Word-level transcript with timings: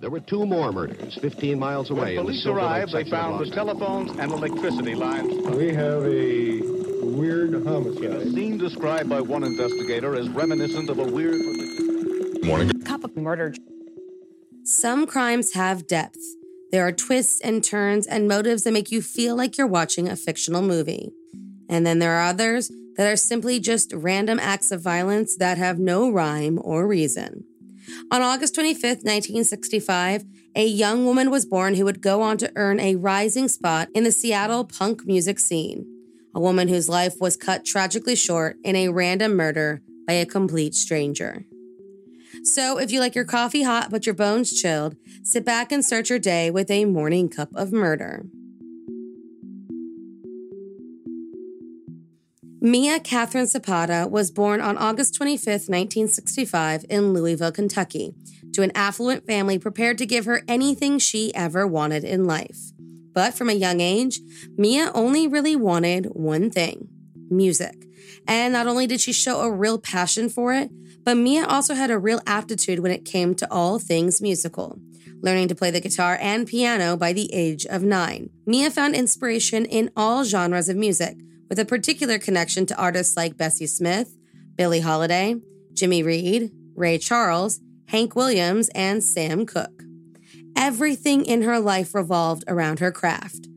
there 0.00 0.10
were 0.10 0.20
two 0.20 0.46
more 0.46 0.72
murders 0.72 1.18
15 1.20 1.58
miles 1.58 1.90
away. 1.90 2.16
When 2.16 2.26
police 2.26 2.46
arrived, 2.46 2.92
they 2.92 3.08
found 3.10 3.44
the 3.44 3.50
telephones 3.50 4.10
and 4.18 4.30
electricity 4.32 4.94
lines. 4.94 5.34
We 5.56 5.74
have 5.74 6.04
a 6.04 6.60
weird 7.02 7.54
homicide. 7.66 8.04
A 8.04 8.30
scene 8.30 8.58
described 8.58 9.08
by 9.08 9.20
one 9.20 9.42
investigator 9.42 10.14
as 10.14 10.28
reminiscent 10.28 10.88
of 10.88 10.98
a 10.98 11.04
weird. 11.04 11.40
Morning. 12.44 12.70
Cup 12.82 13.04
of 13.04 13.16
murder. 13.16 13.54
Some 14.62 15.06
crimes 15.06 15.54
have 15.54 15.86
depth. 15.86 16.20
There 16.70 16.86
are 16.86 16.92
twists 16.92 17.40
and 17.40 17.64
turns 17.64 18.06
and 18.06 18.28
motives 18.28 18.64
that 18.64 18.72
make 18.72 18.92
you 18.92 19.02
feel 19.02 19.34
like 19.34 19.56
you're 19.56 19.66
watching 19.66 20.08
a 20.08 20.16
fictional 20.16 20.62
movie. 20.62 21.10
And 21.68 21.86
then 21.86 21.98
there 21.98 22.12
are 22.12 22.28
others 22.28 22.70
that 22.96 23.10
are 23.10 23.16
simply 23.16 23.58
just 23.60 23.92
random 23.92 24.38
acts 24.38 24.70
of 24.70 24.82
violence 24.82 25.36
that 25.36 25.58
have 25.58 25.78
no 25.78 26.10
rhyme 26.10 26.58
or 26.62 26.86
reason. 26.86 27.44
On 28.10 28.22
August 28.22 28.54
25th, 28.54 29.04
1965, 29.04 30.24
a 30.54 30.66
young 30.66 31.04
woman 31.04 31.30
was 31.30 31.46
born 31.46 31.74
who 31.74 31.84
would 31.84 32.00
go 32.00 32.22
on 32.22 32.36
to 32.38 32.52
earn 32.56 32.80
a 32.80 32.96
rising 32.96 33.48
spot 33.48 33.88
in 33.94 34.04
the 34.04 34.12
Seattle 34.12 34.64
punk 34.64 35.06
music 35.06 35.38
scene. 35.38 35.86
A 36.34 36.40
woman 36.40 36.68
whose 36.68 36.88
life 36.88 37.14
was 37.20 37.36
cut 37.36 37.64
tragically 37.64 38.16
short 38.16 38.56
in 38.64 38.76
a 38.76 38.88
random 38.88 39.34
murder 39.34 39.82
by 40.06 40.14
a 40.14 40.26
complete 40.26 40.74
stranger. 40.74 41.44
So, 42.44 42.78
if 42.78 42.92
you 42.92 43.00
like 43.00 43.14
your 43.14 43.24
coffee 43.24 43.62
hot 43.62 43.90
but 43.90 44.06
your 44.06 44.14
bones 44.14 44.52
chilled, 44.52 44.96
sit 45.22 45.44
back 45.44 45.72
and 45.72 45.84
start 45.84 46.10
your 46.10 46.18
day 46.18 46.50
with 46.50 46.70
a 46.70 46.84
morning 46.84 47.28
cup 47.28 47.50
of 47.54 47.72
murder. 47.72 48.24
Mia 52.68 53.00
Catherine 53.00 53.46
Zapata 53.46 54.06
was 54.06 54.30
born 54.30 54.60
on 54.60 54.76
August 54.76 55.14
25, 55.14 55.46
1965, 55.46 56.84
in 56.90 57.14
Louisville, 57.14 57.50
Kentucky, 57.50 58.12
to 58.52 58.60
an 58.60 58.72
affluent 58.74 59.26
family 59.26 59.58
prepared 59.58 59.96
to 59.96 60.04
give 60.04 60.26
her 60.26 60.42
anything 60.46 60.98
she 60.98 61.34
ever 61.34 61.66
wanted 61.66 62.04
in 62.04 62.26
life. 62.26 62.58
But 63.14 63.32
from 63.32 63.48
a 63.48 63.54
young 63.54 63.80
age, 63.80 64.20
Mia 64.58 64.90
only 64.92 65.26
really 65.26 65.56
wanted 65.56 66.10
one 66.12 66.50
thing 66.50 66.88
music. 67.30 67.86
And 68.26 68.52
not 68.52 68.66
only 68.66 68.86
did 68.86 69.00
she 69.00 69.12
show 69.12 69.40
a 69.40 69.50
real 69.50 69.78
passion 69.78 70.28
for 70.28 70.52
it, 70.52 70.70
but 71.04 71.16
Mia 71.16 71.46
also 71.46 71.72
had 71.72 71.90
a 71.90 71.98
real 71.98 72.20
aptitude 72.26 72.80
when 72.80 72.92
it 72.92 73.06
came 73.06 73.34
to 73.36 73.50
all 73.50 73.78
things 73.78 74.20
musical, 74.20 74.78
learning 75.22 75.48
to 75.48 75.54
play 75.54 75.70
the 75.70 75.80
guitar 75.80 76.18
and 76.20 76.46
piano 76.46 76.98
by 76.98 77.14
the 77.14 77.32
age 77.32 77.64
of 77.64 77.82
nine. 77.82 78.28
Mia 78.44 78.70
found 78.70 78.94
inspiration 78.94 79.64
in 79.64 79.90
all 79.96 80.22
genres 80.22 80.68
of 80.68 80.76
music 80.76 81.16
with 81.48 81.58
a 81.58 81.64
particular 81.64 82.18
connection 82.18 82.66
to 82.66 82.76
artists 82.76 83.16
like 83.16 83.36
Bessie 83.36 83.66
Smith, 83.66 84.16
Billie 84.56 84.80
Holiday, 84.80 85.36
Jimmy 85.72 86.02
Reed, 86.02 86.50
Ray 86.74 86.98
Charles, 86.98 87.60
Hank 87.88 88.14
Williams, 88.14 88.68
and 88.74 89.02
Sam 89.02 89.46
Cooke. 89.46 89.82
Everything 90.56 91.24
in 91.24 91.42
her 91.42 91.58
life 91.58 91.94
revolved 91.94 92.44
around 92.48 92.80
her 92.80 92.92
craft. 92.92 93.48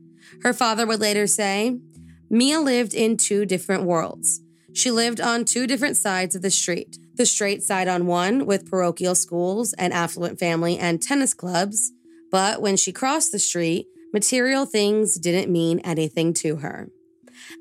Her 0.42 0.52
father 0.52 0.86
would 0.86 1.00
later 1.00 1.26
say, 1.26 1.78
Mia 2.30 2.60
lived 2.60 2.94
in 2.94 3.16
two 3.16 3.44
different 3.44 3.84
worlds. 3.84 4.40
She 4.72 4.90
lived 4.90 5.20
on 5.20 5.44
two 5.44 5.66
different 5.66 5.96
sides 5.96 6.34
of 6.34 6.42
the 6.42 6.50
street 6.50 6.98
the 7.14 7.26
straight 7.26 7.62
side 7.62 7.88
on 7.88 8.06
one 8.06 8.46
with 8.46 8.70
parochial 8.70 9.14
schools, 9.14 9.74
an 9.74 9.92
affluent 9.92 10.38
family, 10.38 10.78
and 10.78 11.02
tennis 11.02 11.34
clubs. 11.34 11.92
But 12.30 12.62
when 12.62 12.76
she 12.76 12.92
crossed 12.92 13.32
the 13.32 13.38
street, 13.38 13.86
material 14.12 14.64
things 14.64 15.16
didn't 15.16 15.52
mean 15.52 15.78
anything 15.80 16.32
to 16.34 16.56
her. 16.56 16.88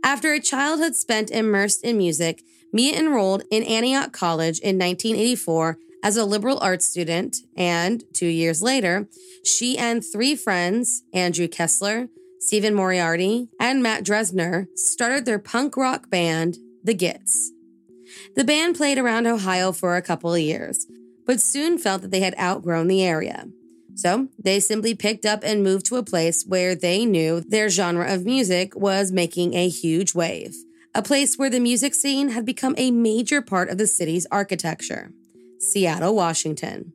After 0.04 0.34
a 0.34 0.40
childhood 0.40 0.96
spent 0.96 1.32
immersed 1.32 1.84
in 1.84 1.98
music, 1.98 2.44
Mia 2.74 2.98
enrolled 2.98 3.44
in 3.52 3.64
Antioch 3.64 4.14
College 4.14 4.60
in 4.60 4.78
1984 4.78 5.78
as 6.04 6.18
a 6.18 6.26
liberal 6.26 6.58
arts 6.60 6.86
student, 6.86 7.38
and 7.56 8.04
two 8.14 8.28
years 8.28 8.62
later, 8.62 9.08
she 9.44 9.78
and 9.78 10.04
three 10.04 10.36
friends, 10.36 11.04
Andrew 11.14 11.48
Kessler, 11.48 12.10
Stephen 12.40 12.74
Moriarty, 12.74 13.50
and 13.60 13.84
Matt 13.84 14.04
Dresdner, 14.04 14.66
started 14.76 15.26
their 15.26 15.40
punk 15.40 15.78
rock 15.78 16.10
band, 16.10 16.58
The 16.84 16.96
Gits. 16.96 17.52
The 18.36 18.44
band 18.44 18.76
played 18.76 18.98
around 18.98 19.28
Ohio 19.28 19.72
for 19.72 19.96
a 19.96 20.02
couple 20.02 20.34
of 20.34 20.40
years, 20.40 20.88
but 21.26 21.40
soon 21.40 21.78
felt 21.78 22.02
that 22.02 22.12
they 22.12 22.22
had 22.22 22.38
outgrown 22.40 22.88
the 22.88 23.04
area. 23.04 23.48
So 24.02 24.30
they 24.44 24.60
simply 24.60 24.96
picked 24.96 25.28
up 25.28 25.42
and 25.44 25.64
moved 25.64 25.86
to 25.88 25.98
a 25.98 26.04
place 26.04 26.44
where 26.44 26.74
they 26.74 27.06
knew 27.06 27.40
their 27.40 27.70
genre 27.70 28.12
of 28.12 28.26
music 28.26 28.76
was 28.76 29.12
making 29.12 29.54
a 29.54 29.70
huge 29.70 30.16
wave, 30.16 30.56
a 30.96 31.04
place 31.04 31.38
where 31.38 31.52
the 31.52 31.60
music 31.60 31.94
scene 31.94 32.30
had 32.30 32.44
become 32.44 32.74
a 32.80 32.90
major 32.90 33.44
part 33.44 33.70
of 33.70 33.78
the 33.78 33.86
city's 33.86 34.26
architecture 34.32 35.12
Seattle, 35.60 36.16
Washington. 36.16 36.94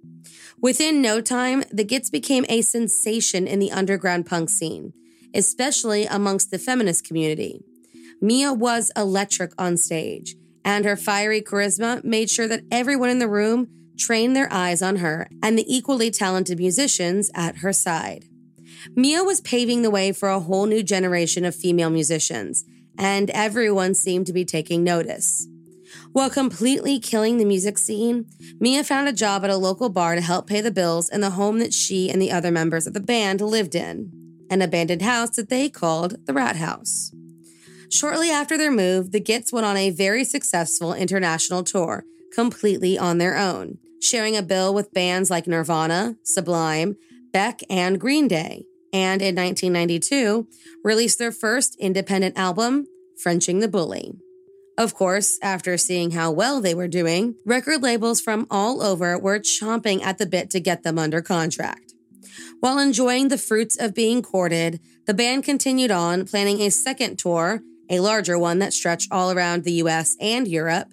Within 0.60 1.00
no 1.00 1.20
time, 1.20 1.62
the 1.70 1.84
Gits 1.84 2.10
became 2.10 2.44
a 2.48 2.62
sensation 2.62 3.46
in 3.46 3.60
the 3.60 3.70
underground 3.70 4.26
punk 4.26 4.50
scene, 4.50 4.92
especially 5.32 6.06
amongst 6.06 6.50
the 6.50 6.58
feminist 6.58 7.06
community. 7.06 7.62
Mia 8.20 8.52
was 8.52 8.90
electric 8.96 9.52
on 9.56 9.76
stage, 9.76 10.34
and 10.64 10.84
her 10.84 10.96
fiery 10.96 11.40
charisma 11.40 12.02
made 12.02 12.28
sure 12.28 12.48
that 12.48 12.64
everyone 12.72 13.10
in 13.10 13.20
the 13.20 13.28
room 13.28 13.68
trained 13.96 14.36
their 14.36 14.52
eyes 14.52 14.82
on 14.82 14.96
her 14.96 15.28
and 15.42 15.58
the 15.58 15.64
equally 15.74 16.10
talented 16.10 16.58
musicians 16.58 17.30
at 17.34 17.58
her 17.58 17.72
side. 17.72 18.26
Mia 18.94 19.24
was 19.24 19.40
paving 19.40 19.82
the 19.82 19.90
way 19.90 20.12
for 20.12 20.28
a 20.28 20.40
whole 20.40 20.66
new 20.66 20.82
generation 20.82 21.44
of 21.44 21.54
female 21.54 21.90
musicians, 21.90 22.64
and 22.98 23.30
everyone 23.30 23.94
seemed 23.94 24.26
to 24.26 24.32
be 24.32 24.44
taking 24.44 24.84
notice. 24.84 25.46
While 26.12 26.30
completely 26.30 26.98
killing 26.98 27.38
the 27.38 27.44
music 27.44 27.78
scene, 27.78 28.26
Mia 28.58 28.84
found 28.84 29.08
a 29.08 29.12
job 29.12 29.44
at 29.44 29.50
a 29.50 29.56
local 29.56 29.88
bar 29.88 30.14
to 30.14 30.20
help 30.20 30.46
pay 30.46 30.60
the 30.60 30.70
bills 30.70 31.08
in 31.08 31.20
the 31.20 31.30
home 31.30 31.58
that 31.58 31.74
she 31.74 32.10
and 32.10 32.20
the 32.20 32.32
other 32.32 32.50
members 32.50 32.86
of 32.86 32.94
the 32.94 33.00
band 33.00 33.40
lived 33.40 33.74
in, 33.74 34.10
an 34.50 34.62
abandoned 34.62 35.02
house 35.02 35.30
that 35.36 35.48
they 35.48 35.68
called 35.68 36.26
the 36.26 36.32
Rat 36.32 36.56
House. 36.56 37.12
Shortly 37.90 38.30
after 38.30 38.58
their 38.58 38.72
move, 38.72 39.12
the 39.12 39.20
Gits 39.20 39.52
went 39.52 39.66
on 39.66 39.76
a 39.76 39.90
very 39.90 40.24
successful 40.24 40.92
international 40.92 41.62
tour, 41.62 42.04
completely 42.34 42.98
on 42.98 43.18
their 43.18 43.36
own 43.36 43.78
sharing 44.00 44.36
a 44.36 44.42
bill 44.42 44.72
with 44.74 44.92
bands 44.92 45.30
like 45.30 45.46
Nirvana, 45.46 46.16
Sublime, 46.22 46.96
Beck, 47.32 47.60
and 47.68 48.00
Green 48.00 48.28
Day, 48.28 48.64
and 48.92 49.20
in 49.20 49.34
1992 49.34 50.48
released 50.84 51.18
their 51.18 51.32
first 51.32 51.76
independent 51.78 52.38
album, 52.38 52.86
Frenching 53.22 53.60
the 53.60 53.68
Bully. 53.68 54.14
Of 54.78 54.94
course, 54.94 55.38
after 55.42 55.78
seeing 55.78 56.10
how 56.10 56.30
well 56.30 56.60
they 56.60 56.74
were 56.74 56.88
doing, 56.88 57.36
record 57.46 57.82
labels 57.82 58.20
from 58.20 58.46
all 58.50 58.82
over 58.82 59.18
were 59.18 59.38
chomping 59.38 60.02
at 60.02 60.18
the 60.18 60.26
bit 60.26 60.50
to 60.50 60.60
get 60.60 60.82
them 60.82 60.98
under 60.98 61.22
contract. 61.22 61.94
While 62.60 62.78
enjoying 62.78 63.28
the 63.28 63.38
fruits 63.38 63.76
of 63.78 63.94
being 63.94 64.22
courted, 64.22 64.80
the 65.06 65.14
band 65.14 65.44
continued 65.44 65.90
on, 65.90 66.26
planning 66.26 66.60
a 66.60 66.70
second 66.70 67.18
tour, 67.18 67.62
a 67.88 68.00
larger 68.00 68.38
one 68.38 68.58
that 68.58 68.72
stretched 68.72 69.10
all 69.10 69.30
around 69.30 69.64
the 69.64 69.72
US 69.72 70.16
and 70.20 70.46
Europe, 70.46 70.88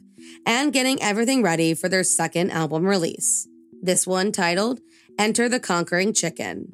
and 0.46 0.74
getting 0.74 1.02
everything 1.02 1.42
ready 1.42 1.74
for 1.74 1.90
their 1.90 2.04
second 2.04 2.52
album 2.52 2.86
release. 2.86 3.48
This 3.82 4.08
one 4.08 4.32
titled 4.32 4.80
Enter 5.18 5.50
the 5.50 5.60
Conquering 5.60 6.14
Chicken. 6.14 6.72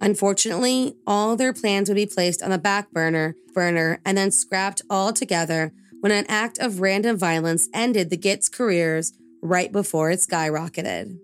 Unfortunately, 0.00 0.94
all 1.06 1.36
their 1.36 1.52
plans 1.52 1.88
would 1.88 1.96
be 1.96 2.06
placed 2.06 2.42
on 2.42 2.50
the 2.50 2.58
back 2.58 2.90
burner, 2.90 3.34
burner 3.52 4.00
and 4.04 4.16
then 4.16 4.30
scrapped 4.30 4.82
altogether 4.88 5.72
when 6.00 6.12
an 6.12 6.24
act 6.28 6.58
of 6.58 6.80
random 6.80 7.16
violence 7.16 7.68
ended 7.74 8.08
the 8.08 8.16
Gits' 8.16 8.48
careers 8.48 9.12
right 9.42 9.72
before 9.72 10.10
it 10.10 10.20
skyrocketed. 10.20 11.18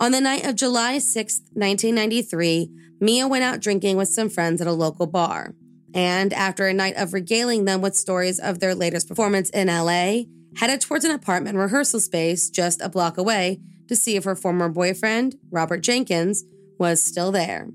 On 0.00 0.10
the 0.10 0.20
night 0.20 0.44
of 0.44 0.56
July 0.56 0.98
6, 0.98 1.40
1993, 1.52 2.68
Mia 3.00 3.28
went 3.28 3.44
out 3.44 3.60
drinking 3.60 3.96
with 3.96 4.08
some 4.08 4.28
friends 4.28 4.60
at 4.60 4.66
a 4.66 4.72
local 4.72 5.06
bar. 5.06 5.54
And 5.94 6.32
after 6.32 6.66
a 6.66 6.74
night 6.74 6.96
of 6.96 7.12
regaling 7.12 7.64
them 7.64 7.80
with 7.80 7.94
stories 7.94 8.40
of 8.40 8.58
their 8.58 8.74
latest 8.74 9.08
performance 9.08 9.50
in 9.50 9.68
LA, 9.68 10.22
headed 10.56 10.80
towards 10.80 11.04
an 11.04 11.10
apartment 11.10 11.58
rehearsal 11.58 12.00
space 12.00 12.50
just 12.50 12.80
a 12.80 12.88
block 12.88 13.18
away 13.18 13.60
to 13.88 13.96
see 13.96 14.16
if 14.16 14.24
her 14.24 14.34
former 14.34 14.68
boyfriend, 14.68 15.36
Robert 15.50 15.80
Jenkins, 15.80 16.44
was 16.78 17.02
still 17.02 17.30
there. 17.30 17.68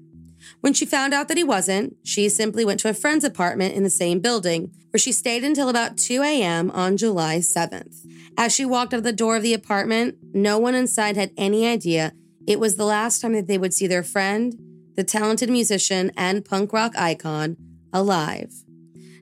When 0.62 0.74
she 0.74 0.86
found 0.86 1.14
out 1.14 1.28
that 1.28 1.38
he 1.38 1.44
wasn't, 1.44 1.96
she 2.04 2.30
simply 2.30 2.66
went 2.66 2.80
to 2.82 2.90
a 2.90 2.94
friend's 2.94 3.26
apartment 3.26 3.76
in 3.76 3.84
the 3.84 3.90
same 3.90 4.20
building, 4.20 4.72
where 4.92 5.00
she 5.00 5.12
stayed 5.12 5.44
until 5.44 5.70
about 5.70 5.98
2 5.98 6.24
a.m. 6.24 6.72
on 6.72 6.98
July 6.98 7.40
7th. 7.40 8.06
As 8.38 8.56
she 8.56 8.66
walked 8.66 8.94
out 8.94 9.00
of 9.00 9.04
the 9.04 9.12
door 9.12 9.36
of 9.36 9.44
the 9.44 9.54
apartment, 9.54 10.16
no 10.34 10.58
one 10.58 10.76
inside 10.76 11.18
had 11.18 11.32
any 11.38 11.68
idea 11.68 12.14
it 12.50 12.60
was 12.60 12.78
the 12.78 12.86
last 12.86 13.22
time 13.22 13.34
that 13.34 13.46
they 13.46 13.60
would 13.60 13.76
see 13.76 13.86
their 13.86 14.02
friend, 14.02 14.58
the 14.96 15.04
talented 15.04 15.52
musician 15.52 16.12
and 16.18 16.44
punk 16.44 16.74
rock 16.74 16.94
icon, 16.98 17.58
alive. 17.94 18.52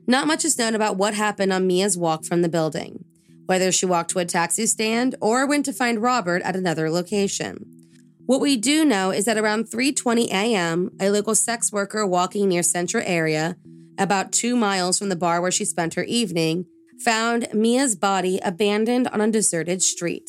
Not 0.06 0.26
much 0.26 0.46
is 0.46 0.56
known 0.56 0.74
about 0.74 0.96
what 0.96 1.12
happened 1.12 1.52
on 1.52 1.66
Mia's 1.66 1.98
walk 1.98 2.24
from 2.24 2.40
the 2.40 2.48
building 2.48 3.04
whether 3.48 3.72
she 3.72 3.86
walked 3.86 4.10
to 4.10 4.18
a 4.18 4.26
taxi 4.26 4.66
stand 4.66 5.14
or 5.22 5.46
went 5.46 5.64
to 5.64 5.72
find 5.72 6.02
Robert 6.02 6.42
at 6.42 6.54
another 6.54 6.90
location. 6.90 7.64
What 8.26 8.42
we 8.42 8.58
do 8.58 8.84
know 8.84 9.10
is 9.10 9.24
that 9.24 9.38
around 9.38 9.70
3:20 9.70 10.26
a.m., 10.28 10.90
a 11.00 11.08
local 11.08 11.34
sex 11.34 11.72
worker 11.72 12.06
walking 12.06 12.46
near 12.46 12.62
Central 12.62 13.02
area, 13.06 13.56
about 13.96 14.32
2 14.32 14.54
miles 14.54 14.98
from 14.98 15.08
the 15.08 15.16
bar 15.16 15.40
where 15.40 15.50
she 15.50 15.64
spent 15.64 15.94
her 15.94 16.04
evening, 16.04 16.66
found 17.02 17.48
Mia's 17.54 17.96
body 17.96 18.38
abandoned 18.44 19.08
on 19.08 19.22
a 19.22 19.30
deserted 19.30 19.82
street. 19.82 20.28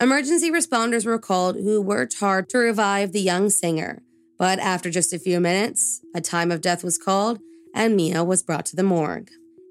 Emergency 0.00 0.50
responders 0.50 1.06
were 1.06 1.20
called 1.20 1.54
who 1.54 1.80
worked 1.80 2.18
hard 2.18 2.48
to 2.48 2.58
revive 2.58 3.12
the 3.12 3.20
young 3.20 3.48
singer, 3.48 4.02
but 4.38 4.58
after 4.58 4.90
just 4.90 5.12
a 5.12 5.18
few 5.20 5.38
minutes, 5.38 6.00
a 6.16 6.20
time 6.20 6.50
of 6.50 6.60
death 6.60 6.82
was 6.82 6.98
called 6.98 7.38
and 7.72 7.94
Mia 7.94 8.24
was 8.24 8.42
brought 8.42 8.66
to 8.66 8.74
the 8.74 8.82
morgue. 8.82 9.30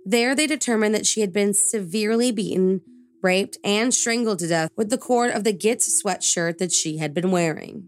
There, 0.10 0.34
they 0.34 0.48
determined 0.48 0.96
that 0.96 1.06
she 1.06 1.22
had 1.22 1.32
been 1.32 1.54
severely 1.54 2.32
beaten, 2.32 2.82
raped, 3.22 3.60
and 3.64 3.94
strangled 3.94 4.40
to 4.40 4.48
death 4.48 4.72
with 4.76 4.90
the 4.90 4.98
cord 4.98 5.30
of 5.30 5.44
the 5.44 5.54
Gits 5.54 6.02
sweatshirt 6.02 6.58
that 6.58 6.72
she 6.72 6.98
had 6.98 7.14
been 7.14 7.30
wearing. 7.30 7.84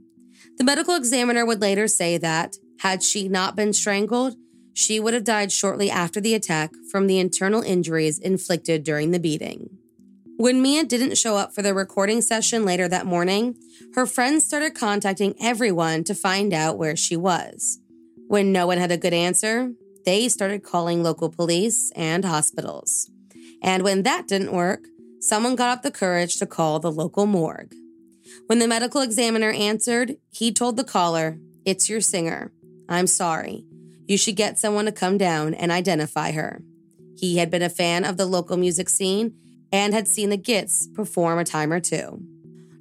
The 0.60 0.64
medical 0.64 0.96
examiner 0.96 1.48
would 1.48 1.62
later 1.62 1.88
say 1.88 2.20
that, 2.20 2.58
had 2.82 3.02
she 3.02 3.28
not 3.28 3.56
been 3.56 3.74
strangled, 3.74 4.36
she 4.72 5.00
would 5.00 5.16
have 5.16 5.24
died 5.24 5.52
shortly 5.52 5.90
after 5.90 6.22
the 6.22 6.36
attack 6.36 6.70
from 6.92 7.08
the 7.08 7.18
internal 7.18 7.64
injuries 7.64 8.20
inflicted 8.20 8.84
during 8.84 9.10
the 9.10 9.20
beating. 9.20 9.80
When 10.38 10.62
Mia 10.62 10.84
didn't 10.84 11.18
show 11.18 11.38
up 11.38 11.56
for 11.56 11.64
the 11.64 11.74
recording 11.74 12.22
session 12.22 12.66
later 12.66 12.88
that 12.88 13.08
morning, 13.08 13.56
her 13.96 14.06
friends 14.06 14.46
started 14.46 14.76
contacting 14.76 15.34
everyone 15.42 16.04
to 16.04 16.14
find 16.14 16.54
out 16.54 16.78
where 16.78 16.96
she 16.96 17.18
was. 17.18 17.80
When 18.28 18.52
no 18.52 18.68
one 18.68 18.78
had 18.78 18.92
a 18.92 18.98
good 18.98 19.14
answer, 19.14 19.72
they 20.06 20.30
started 20.30 20.64
calling 20.64 21.04
local 21.04 21.30
police 21.30 21.92
and 21.96 22.26
hospitals. 22.26 23.10
And 23.62 23.84
when 23.84 24.04
that 24.04 24.28
didn't 24.28 24.54
work, 24.54 24.86
someone 25.20 25.56
got 25.56 25.78
up 25.78 25.84
the 25.84 25.92
courage 25.92 26.38
to 26.40 26.46
call 26.46 26.80
the 26.80 26.92
local 26.92 27.26
morgue. 27.26 27.74
When 28.48 28.60
the 28.60 28.68
medical 28.68 29.02
examiner 29.02 29.52
answered, 29.52 30.18
he 30.32 30.52
told 30.52 30.78
the 30.78 30.84
caller, 30.84 31.38
It's 31.66 31.90
your 31.90 32.02
singer. 32.02 32.52
I'm 32.90 33.08
sorry. 33.08 33.66
You 34.08 34.18
should 34.18 34.36
get 34.36 34.60
someone 34.60 34.86
to 34.86 34.92
come 34.92 35.18
down 35.18 35.54
and 35.54 35.72
identify 35.72 36.32
her. 36.32 36.62
He 37.18 37.38
had 37.38 37.52
been 37.52 37.62
a 37.62 37.70
fan 37.70 38.04
of 38.04 38.18
the 38.18 38.26
local 38.26 38.58
music 38.58 38.90
scene 38.90 39.36
and 39.72 39.94
had 39.94 40.08
seen 40.08 40.30
the 40.30 40.38
Gits 40.38 40.88
perform 40.94 41.40
a 41.40 41.46
time 41.46 41.72
or 41.72 41.80
two. 41.80 42.22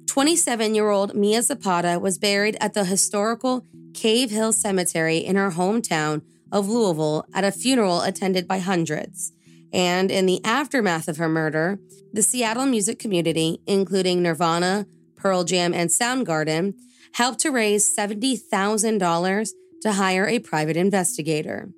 27 0.07 0.75
year 0.75 0.89
old 0.89 1.15
Mia 1.15 1.41
Zapata 1.41 1.99
was 1.99 2.17
buried 2.17 2.57
at 2.59 2.73
the 2.73 2.83
historical 2.83 3.65
Cave 3.93 4.29
Hill 4.29 4.51
Cemetery 4.51 5.17
in 5.19 5.37
her 5.37 5.51
hometown 5.51 6.21
of 6.51 6.67
Louisville 6.67 7.25
at 7.33 7.43
a 7.43 7.51
funeral 7.51 8.01
attended 8.01 8.47
by 8.47 8.59
hundreds. 8.59 9.31
And 9.73 10.11
in 10.11 10.25
the 10.25 10.43
aftermath 10.43 11.07
of 11.07 11.17
her 11.17 11.29
murder, 11.29 11.79
the 12.11 12.23
Seattle 12.23 12.65
music 12.65 12.99
community, 12.99 13.61
including 13.65 14.21
Nirvana, 14.21 14.85
Pearl 15.15 15.43
Jam, 15.43 15.73
and 15.73 15.89
Soundgarden, 15.89 16.73
helped 17.13 17.39
to 17.39 17.51
raise 17.51 17.95
$70,000 17.95 19.49
to 19.81 19.91
hire 19.93 20.27
a 20.27 20.39
private 20.39 20.77
investigator. 20.77 21.69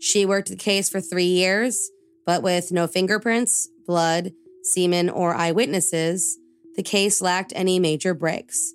She 0.00 0.26
worked 0.26 0.48
the 0.48 0.56
case 0.56 0.88
for 0.88 1.00
three 1.00 1.24
years, 1.24 1.90
but 2.24 2.42
with 2.42 2.72
no 2.72 2.86
fingerprints, 2.86 3.68
blood, 3.86 4.32
semen, 4.62 5.08
or 5.08 5.34
eyewitnesses, 5.34 6.38
the 6.74 6.82
case 6.82 7.20
lacked 7.20 7.52
any 7.56 7.78
major 7.78 8.14
breaks. 8.14 8.74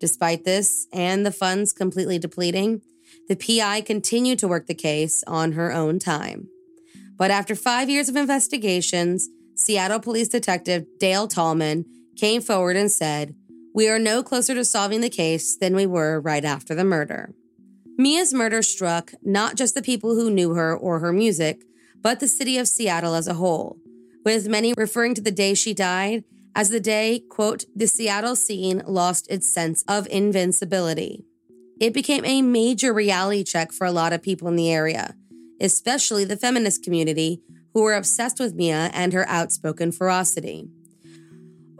Despite 0.00 0.44
this 0.44 0.86
and 0.92 1.24
the 1.24 1.32
funds 1.32 1.72
completely 1.72 2.18
depleting, 2.18 2.80
the 3.28 3.36
PI 3.36 3.82
continued 3.82 4.38
to 4.40 4.48
work 4.48 4.66
the 4.66 4.74
case 4.74 5.22
on 5.26 5.52
her 5.52 5.72
own 5.72 5.98
time. 5.98 6.48
But 7.16 7.30
after 7.30 7.54
five 7.54 7.88
years 7.88 8.08
of 8.08 8.16
investigations, 8.16 9.28
Seattle 9.54 10.00
Police 10.00 10.28
Detective 10.28 10.86
Dale 10.98 11.28
Tallman 11.28 11.84
came 12.16 12.42
forward 12.42 12.76
and 12.76 12.90
said, 12.90 13.34
We 13.74 13.88
are 13.88 13.98
no 13.98 14.22
closer 14.22 14.54
to 14.54 14.64
solving 14.64 15.00
the 15.00 15.10
case 15.10 15.56
than 15.56 15.76
we 15.76 15.86
were 15.86 16.20
right 16.20 16.44
after 16.44 16.74
the 16.74 16.84
murder. 16.84 17.34
Mia's 17.96 18.34
murder 18.34 18.62
struck 18.62 19.12
not 19.22 19.56
just 19.56 19.74
the 19.74 19.82
people 19.82 20.14
who 20.14 20.30
knew 20.30 20.54
her 20.54 20.76
or 20.76 20.98
her 20.98 21.12
music, 21.12 21.62
but 22.00 22.18
the 22.18 22.28
city 22.28 22.58
of 22.58 22.66
Seattle 22.66 23.14
as 23.14 23.28
a 23.28 23.34
whole, 23.34 23.78
with 24.24 24.48
many 24.48 24.74
referring 24.76 25.14
to 25.14 25.20
the 25.20 25.30
day 25.30 25.54
she 25.54 25.74
died 25.74 26.24
as 26.54 26.68
the 26.68 26.80
day, 26.80 27.22
quote, 27.30 27.64
the 27.74 27.86
Seattle 27.86 28.36
scene 28.36 28.82
lost 28.86 29.26
its 29.30 29.48
sense 29.48 29.84
of 29.88 30.06
invincibility. 30.08 31.24
It 31.82 31.92
became 31.92 32.24
a 32.24 32.42
major 32.42 32.92
reality 32.92 33.42
check 33.42 33.72
for 33.72 33.88
a 33.88 33.90
lot 33.90 34.12
of 34.12 34.22
people 34.22 34.46
in 34.46 34.54
the 34.54 34.70
area, 34.70 35.16
especially 35.60 36.24
the 36.24 36.36
feminist 36.36 36.84
community 36.84 37.42
who 37.74 37.82
were 37.82 37.94
obsessed 37.94 38.38
with 38.38 38.54
Mia 38.54 38.88
and 38.94 39.12
her 39.12 39.28
outspoken 39.28 39.90
ferocity. 39.90 40.68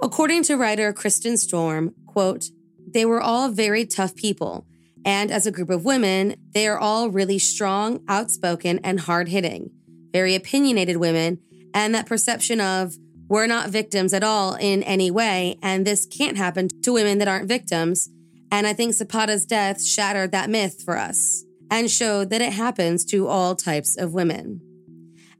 According 0.02 0.42
to 0.44 0.56
writer 0.56 0.92
Kristen 0.92 1.36
Storm, 1.36 1.94
quote, 2.04 2.46
they 2.84 3.04
were 3.04 3.20
all 3.20 3.48
very 3.50 3.86
tough 3.86 4.16
people, 4.16 4.66
and 5.04 5.30
as 5.30 5.46
a 5.46 5.52
group 5.52 5.70
of 5.70 5.84
women, 5.84 6.34
they 6.52 6.66
are 6.66 6.78
all 6.78 7.08
really 7.08 7.38
strong, 7.38 8.02
outspoken, 8.08 8.80
and 8.82 8.98
hard 8.98 9.28
hitting, 9.28 9.70
very 10.12 10.34
opinionated 10.34 10.96
women, 10.96 11.38
and 11.72 11.94
that 11.94 12.06
perception 12.06 12.60
of 12.60 12.96
we're 13.28 13.46
not 13.46 13.70
victims 13.70 14.12
at 14.12 14.24
all 14.24 14.54
in 14.54 14.82
any 14.82 15.12
way, 15.12 15.60
and 15.62 15.86
this 15.86 16.06
can't 16.06 16.36
happen 16.36 16.66
to 16.82 16.92
women 16.92 17.18
that 17.18 17.28
aren't 17.28 17.46
victims 17.46 18.10
and 18.52 18.66
I 18.66 18.74
think 18.74 18.92
Zapata's 18.92 19.46
death 19.46 19.82
shattered 19.82 20.30
that 20.32 20.50
myth 20.50 20.82
for 20.84 20.98
us 20.98 21.44
and 21.70 21.90
showed 21.90 22.28
that 22.28 22.42
it 22.42 22.52
happens 22.52 23.02
to 23.06 23.26
all 23.26 23.56
types 23.56 23.96
of 23.96 24.12
women. 24.12 24.60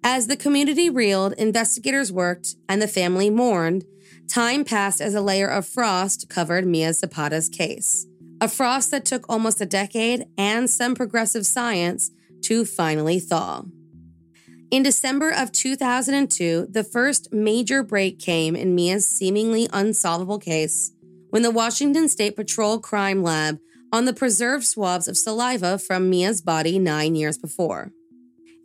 As 0.03 0.27
the 0.27 0.37
community 0.37 0.89
reeled, 0.89 1.35
investigators 1.35 2.11
worked, 2.11 2.57
and 2.71 2.81
the 2.81 2.89
family 2.89 3.29
mourned, 3.29 3.85
time 4.29 4.65
passed 4.65 5.03
as 5.03 5.15
a 5.15 5.21
layer 5.21 5.47
of 5.47 5.69
frost 5.69 6.31
covered 6.31 6.67
Mia 6.67 6.95
Zapata's 6.95 7.51
case. 7.51 8.07
A 8.41 8.49
frost 8.49 8.91
that 8.91 9.05
took 9.05 9.27
almost 9.29 9.61
a 9.61 9.67
decade 9.67 10.25
and 10.39 10.69
some 10.69 10.95
progressive 10.95 11.47
science 11.47 12.11
to 12.41 12.65
finally 12.65 13.21
thaw. 13.21 13.65
In 14.71 14.83
December 14.83 15.31
of 15.31 15.53
2002, 15.53 16.69
the 16.71 16.83
first 16.83 17.31
major 17.31 17.83
break 17.83 18.19
came 18.19 18.57
in 18.57 18.75
Mia's 18.75 19.07
seemingly 19.07 19.69
unsolvable 19.71 20.39
case 20.39 20.93
when 21.33 21.41
the 21.41 21.51
Washington 21.51 22.11
State 22.11 22.37
Patrol 22.37 22.79
Crime 22.79 23.23
Lab 23.23 23.59
on 23.91 24.05
the 24.05 24.13
preserved 24.13 24.67
swabs 24.67 25.09
of 25.09 25.17
saliva 25.17 25.79
from 25.79 26.11
Mia's 26.11 26.43
body 26.43 26.79
nine 26.79 27.15
years 27.15 27.39
before. 27.39 27.91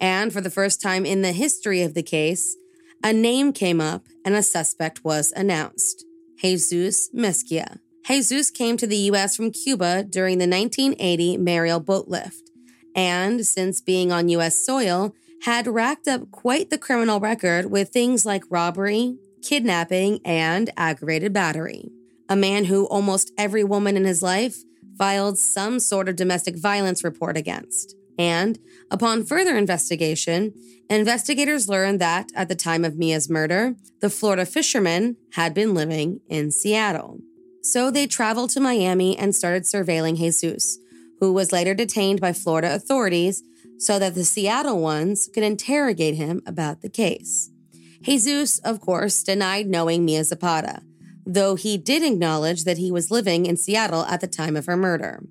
And 0.01 0.33
for 0.33 0.41
the 0.41 0.49
first 0.49 0.81
time 0.81 1.05
in 1.05 1.21
the 1.21 1.31
history 1.31 1.81
of 1.81 1.93
the 1.93 2.03
case, 2.03 2.57
a 3.01 3.13
name 3.13 3.53
came 3.53 3.79
up 3.79 4.07
and 4.25 4.35
a 4.35 4.43
suspect 4.43 5.05
was 5.05 5.31
announced 5.33 6.03
Jesus 6.41 7.09
Mezquia. 7.15 7.79
Jesus 8.05 8.51
came 8.51 8.75
to 8.75 8.85
the 8.85 8.97
U.S. 9.11 9.37
from 9.37 9.51
Cuba 9.51 10.03
during 10.03 10.37
the 10.37 10.47
1980 10.47 11.37
Mariel 11.37 11.79
boat 11.79 12.09
lift, 12.09 12.51
and 12.93 13.47
since 13.47 13.79
being 13.79 14.11
on 14.11 14.27
U.S. 14.27 14.57
soil, 14.57 15.15
had 15.43 15.67
racked 15.67 16.09
up 16.09 16.31
quite 16.31 16.69
the 16.69 16.77
criminal 16.77 17.21
record 17.21 17.71
with 17.71 17.89
things 17.89 18.25
like 18.25 18.43
robbery, 18.49 19.15
kidnapping, 19.41 20.19
and 20.25 20.69
aggravated 20.75 21.31
battery 21.31 21.91
a 22.29 22.35
man 22.35 22.65
who 22.65 22.85
almost 22.87 23.31
every 23.37 23.63
woman 23.63 23.97
in 23.97 24.05
his 24.05 24.21
life 24.21 24.57
filed 24.97 25.37
some 25.37 25.79
sort 25.79 26.09
of 26.09 26.15
domestic 26.15 26.57
violence 26.57 27.03
report 27.03 27.37
against. 27.37 27.95
And 28.17 28.57
upon 28.89 29.25
further 29.25 29.55
investigation, 29.55 30.53
investigators 30.89 31.69
learned 31.69 32.01
that 32.01 32.29
at 32.35 32.49
the 32.49 32.55
time 32.55 32.83
of 32.83 32.97
Mia's 32.97 33.29
murder, 33.29 33.75
the 34.01 34.09
Florida 34.09 34.45
fisherman 34.45 35.17
had 35.33 35.53
been 35.53 35.73
living 35.73 36.21
in 36.27 36.51
Seattle. 36.51 37.19
So 37.61 37.91
they 37.91 38.07
traveled 38.07 38.49
to 38.51 38.59
Miami 38.59 39.17
and 39.17 39.35
started 39.35 39.63
surveilling 39.63 40.17
Jesus, 40.17 40.79
who 41.19 41.33
was 41.33 41.51
later 41.51 41.73
detained 41.73 42.21
by 42.21 42.33
Florida 42.33 42.73
authorities 42.73 43.43
so 43.77 43.99
that 43.99 44.15
the 44.15 44.23
Seattle 44.23 44.81
ones 44.81 45.29
could 45.33 45.43
interrogate 45.43 46.15
him 46.15 46.41
about 46.47 46.81
the 46.81 46.89
case. 46.89 47.51
Jesus, 48.01 48.59
of 48.59 48.79
course, 48.79 49.23
denied 49.23 49.67
knowing 49.67 50.05
Mia 50.05 50.23
Zapata, 50.23 50.81
though 51.27 51.55
he 51.55 51.77
did 51.77 52.03
acknowledge 52.03 52.63
that 52.63 52.77
he 52.77 52.89
was 52.89 53.11
living 53.11 53.45
in 53.45 53.57
Seattle 53.57 54.05
at 54.05 54.21
the 54.21 54.27
time 54.27 54.55
of 54.55 54.65
her 54.65 54.77
murder. 54.77 55.21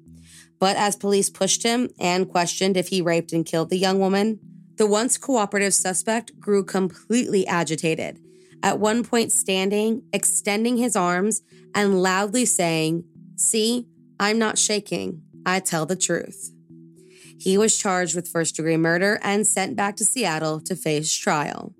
But 0.58 0.76
as 0.76 0.94
police 0.94 1.30
pushed 1.30 1.62
him 1.62 1.88
and 1.98 2.28
questioned 2.28 2.76
if 2.76 2.88
he 2.88 3.00
raped 3.00 3.32
and 3.32 3.46
killed 3.46 3.70
the 3.70 3.78
young 3.78 3.98
woman, 3.98 4.38
the 4.76 4.86
once 4.86 5.16
cooperative 5.16 5.72
suspect 5.72 6.38
grew 6.38 6.62
completely 6.62 7.46
agitated, 7.46 8.20
at 8.62 8.78
one 8.78 9.04
point 9.04 9.32
standing, 9.32 10.02
extending 10.12 10.76
his 10.76 10.96
arms, 10.96 11.40
and 11.74 12.02
loudly 12.02 12.44
saying, 12.44 13.04
See, 13.36 13.86
I'm 14.20 14.38
not 14.38 14.58
shaking. 14.58 15.22
I 15.46 15.60
tell 15.60 15.86
the 15.86 15.96
truth. 15.96 16.52
He 17.38 17.56
was 17.56 17.76
charged 17.76 18.14
with 18.14 18.28
first 18.28 18.56
degree 18.56 18.76
murder 18.76 19.18
and 19.22 19.46
sent 19.46 19.76
back 19.76 19.96
to 19.96 20.04
Seattle 20.04 20.60
to 20.60 20.76
face 20.76 21.14
trial. 21.14 21.74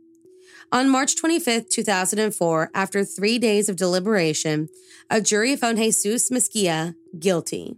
On 0.73 0.91
March 0.91 1.17
25, 1.17 1.69
2004, 1.69 2.71
after 2.75 3.05
three 3.05 3.39
days 3.39 3.69
of 3.69 3.77
deliberation, 3.77 4.69
a 5.09 5.21
jury 5.21 5.55
found 5.55 5.79
Jesus 5.79 6.29
Mezquia 6.29 6.97
guilty. 7.19 7.77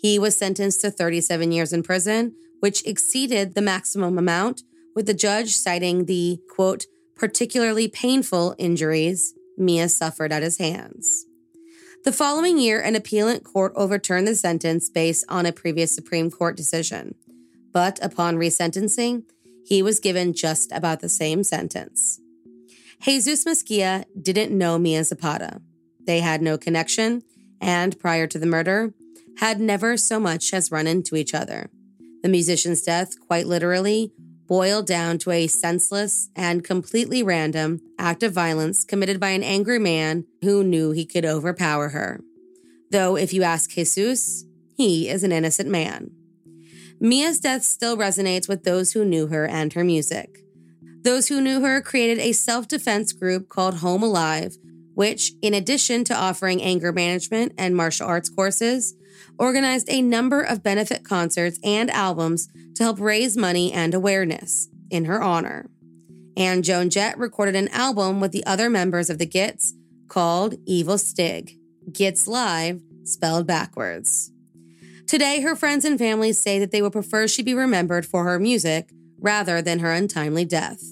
He 0.00 0.18
was 0.18 0.34
sentenced 0.34 0.80
to 0.80 0.90
37 0.90 1.52
years 1.52 1.72
in 1.72 1.82
prison, 1.82 2.34
which 2.60 2.86
exceeded 2.86 3.54
the 3.54 3.60
maximum 3.60 4.16
amount, 4.16 4.62
with 4.94 5.06
the 5.06 5.14
judge 5.14 5.54
citing 5.54 6.06
the, 6.06 6.40
quote, 6.48 6.86
particularly 7.14 7.86
painful 7.86 8.54
injuries 8.58 9.34
Mia 9.58 9.88
suffered 9.88 10.32
at 10.32 10.42
his 10.42 10.58
hands. 10.58 11.26
The 12.04 12.12
following 12.12 12.58
year, 12.58 12.80
an 12.80 12.96
appellate 12.96 13.44
court 13.44 13.72
overturned 13.76 14.26
the 14.26 14.34
sentence 14.34 14.88
based 14.88 15.24
on 15.28 15.46
a 15.46 15.52
previous 15.52 15.94
Supreme 15.94 16.30
Court 16.30 16.56
decision. 16.56 17.14
But 17.72 17.98
upon 18.02 18.36
resentencing, 18.36 19.24
he 19.64 19.82
was 19.82 20.00
given 20.00 20.32
just 20.32 20.72
about 20.72 21.00
the 21.00 21.08
same 21.08 21.44
sentence. 21.44 22.18
Jesus 23.02 23.44
Mezquia 23.44 24.04
didn't 24.20 24.56
know 24.56 24.78
Mia 24.78 25.02
Zapata. 25.02 25.60
They 26.06 26.20
had 26.20 26.40
no 26.40 26.56
connection, 26.56 27.22
and 27.60 27.98
prior 27.98 28.28
to 28.28 28.38
the 28.38 28.46
murder, 28.46 28.94
had 29.38 29.60
never 29.60 29.96
so 29.96 30.20
much 30.20 30.54
as 30.54 30.70
run 30.70 30.86
into 30.86 31.16
each 31.16 31.34
other. 31.34 31.68
The 32.22 32.28
musician's 32.28 32.82
death, 32.82 33.18
quite 33.26 33.48
literally, 33.48 34.12
boiled 34.46 34.86
down 34.86 35.18
to 35.18 35.32
a 35.32 35.48
senseless 35.48 36.28
and 36.36 36.62
completely 36.62 37.24
random 37.24 37.80
act 37.98 38.22
of 38.22 38.32
violence 38.32 38.84
committed 38.84 39.18
by 39.18 39.30
an 39.30 39.42
angry 39.42 39.80
man 39.80 40.24
who 40.42 40.62
knew 40.62 40.92
he 40.92 41.04
could 41.04 41.24
overpower 41.24 41.88
her. 41.88 42.20
Though, 42.92 43.16
if 43.16 43.32
you 43.32 43.42
ask 43.42 43.70
Jesus, 43.70 44.44
he 44.76 45.08
is 45.08 45.24
an 45.24 45.32
innocent 45.32 45.68
man. 45.68 46.12
Mia's 47.00 47.40
death 47.40 47.64
still 47.64 47.96
resonates 47.96 48.48
with 48.48 48.62
those 48.62 48.92
who 48.92 49.04
knew 49.04 49.26
her 49.26 49.44
and 49.44 49.72
her 49.72 49.82
music. 49.82 50.41
Those 51.02 51.26
who 51.26 51.40
knew 51.40 51.60
her 51.62 51.80
created 51.80 52.20
a 52.20 52.32
self 52.32 52.68
defense 52.68 53.12
group 53.12 53.48
called 53.48 53.78
Home 53.78 54.02
Alive, 54.02 54.56
which, 54.94 55.32
in 55.42 55.52
addition 55.52 56.04
to 56.04 56.14
offering 56.14 56.62
anger 56.62 56.92
management 56.92 57.52
and 57.58 57.76
martial 57.76 58.06
arts 58.06 58.28
courses, 58.28 58.94
organized 59.36 59.88
a 59.90 60.00
number 60.00 60.42
of 60.42 60.62
benefit 60.62 61.04
concerts 61.04 61.58
and 61.64 61.90
albums 61.90 62.48
to 62.76 62.84
help 62.84 63.00
raise 63.00 63.36
money 63.36 63.72
and 63.72 63.94
awareness 63.94 64.68
in 64.90 65.06
her 65.06 65.20
honor. 65.20 65.68
And 66.36 66.62
Joan 66.62 66.88
Jett 66.88 67.18
recorded 67.18 67.56
an 67.56 67.68
album 67.68 68.20
with 68.20 68.30
the 68.30 68.46
other 68.46 68.70
members 68.70 69.10
of 69.10 69.18
the 69.18 69.26
Gits 69.26 69.74
called 70.08 70.54
Evil 70.66 70.98
Stig, 70.98 71.58
Gits 71.90 72.28
Live, 72.28 72.80
spelled 73.02 73.46
backwards. 73.46 74.30
Today, 75.06 75.40
her 75.40 75.56
friends 75.56 75.84
and 75.84 75.98
family 75.98 76.32
say 76.32 76.58
that 76.60 76.70
they 76.70 76.80
would 76.80 76.92
prefer 76.92 77.26
she 77.26 77.42
be 77.42 77.54
remembered 77.54 78.06
for 78.06 78.24
her 78.24 78.38
music 78.38 78.90
rather 79.22 79.62
than 79.62 79.78
her 79.78 79.92
untimely 79.92 80.44
death. 80.44 80.82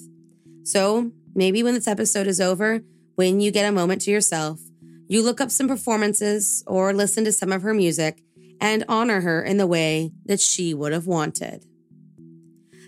So, 0.63 1.11
maybe 1.35 1.61
when 1.61 1.75
this 1.75 1.87
episode 1.87 2.27
is 2.27 2.41
over, 2.41 2.81
when 3.15 3.41
you 3.41 3.51
get 3.51 3.67
a 3.67 3.71
moment 3.71 4.01
to 4.03 4.11
yourself, 4.11 4.61
you 5.07 5.21
look 5.21 5.41
up 5.41 5.51
some 5.51 5.67
performances 5.67 6.63
or 6.65 6.93
listen 6.93 7.25
to 7.25 7.31
some 7.31 7.51
of 7.51 7.61
her 7.61 7.73
music 7.73 8.23
and 8.61 8.85
honor 8.87 9.21
her 9.21 9.43
in 9.43 9.57
the 9.57 9.67
way 9.67 10.13
that 10.25 10.39
she 10.39 10.73
would 10.73 10.93
have 10.93 11.05
wanted. 11.07 11.65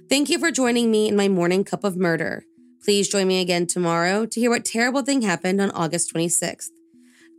Thank 0.10 0.30
you 0.30 0.40
for 0.40 0.52
joining 0.52 0.90
me 0.90 1.08
in 1.08 1.16
my 1.16 1.28
morning 1.28 1.64
cup 1.64 1.84
of 1.84 1.98
murder. 1.98 2.46
Please 2.84 3.10
join 3.10 3.28
me 3.28 3.42
again 3.42 3.66
tomorrow 3.66 4.26
to 4.26 4.40
hear 4.40 4.50
what 4.50 4.66
terrible 4.66 5.02
thing 5.02 5.22
happened 5.22 5.60
on 5.60 5.72
August 5.72 6.14
26th. 6.14 6.70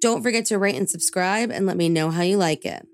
Don't 0.00 0.22
forget 0.22 0.44
to 0.46 0.58
rate 0.58 0.76
and 0.76 0.90
subscribe 0.90 1.50
and 1.50 1.66
let 1.66 1.76
me 1.76 1.88
know 1.88 2.10
how 2.10 2.22
you 2.22 2.36
like 2.36 2.64
it. 2.64 2.86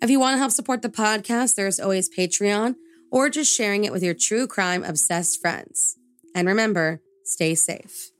If 0.00 0.08
you 0.08 0.20
want 0.20 0.34
to 0.34 0.38
help 0.38 0.52
support 0.52 0.82
the 0.82 0.88
podcast, 0.88 1.54
there's 1.54 1.80
always 1.80 2.08
Patreon 2.08 2.76
or 3.14 3.30
just 3.30 3.54
sharing 3.54 3.84
it 3.84 3.92
with 3.92 4.02
your 4.02 4.12
true 4.12 4.48
crime 4.48 4.82
obsessed 4.82 5.40
friends. 5.40 5.96
And 6.34 6.48
remember, 6.48 7.00
stay 7.22 7.54
safe. 7.54 8.10